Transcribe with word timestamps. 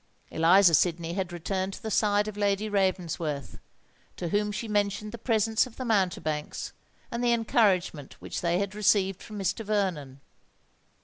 Eliza 0.31 0.73
Sydney 0.73 1.13
had 1.13 1.31
returned 1.31 1.73
to 1.73 1.83
the 1.83 1.91
side 1.91 2.27
of 2.27 2.35
Lady 2.35 2.67
Ravensworth, 2.67 3.59
to 4.17 4.29
whom 4.29 4.51
she 4.51 4.67
mentioned 4.67 5.11
the 5.11 5.19
presence 5.19 5.67
of 5.67 5.75
the 5.75 5.85
mountebanks 5.85 6.73
and 7.11 7.23
the 7.23 7.33
encouragement 7.33 8.19
which 8.19 8.41
they 8.41 8.57
had 8.57 8.73
received 8.73 9.21
from 9.21 9.37
Mr. 9.37 9.63
Vernon. 9.63 10.19